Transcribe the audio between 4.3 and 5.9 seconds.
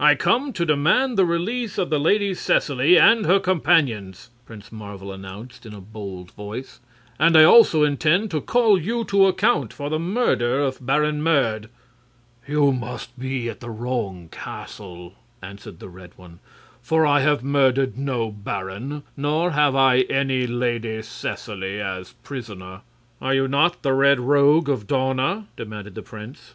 Prince Marvel announced, in a